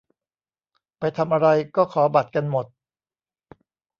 [0.97, 2.65] ไปทำอะไรก็ขอบัตรกันหมด